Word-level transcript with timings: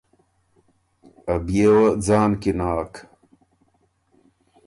ا 1.33 1.35
بيې 1.45 1.67
وه 1.75 1.87
ځان 2.05 2.31
کی 2.41 2.51
ناک۔ 2.59 2.93